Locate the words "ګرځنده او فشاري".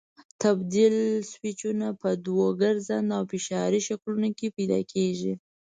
2.61-3.79